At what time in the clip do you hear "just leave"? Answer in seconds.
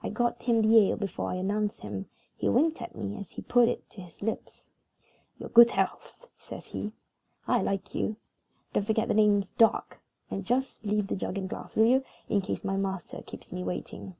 10.46-11.08